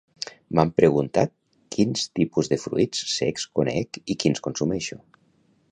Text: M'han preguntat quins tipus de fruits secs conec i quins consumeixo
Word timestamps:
M'han 0.59 0.69
preguntat 0.79 1.33
quins 1.75 2.07
tipus 2.21 2.49
de 2.55 2.59
fruits 2.65 3.05
secs 3.19 3.47
conec 3.61 4.01
i 4.15 4.19
quins 4.25 4.45
consumeixo 4.49 4.99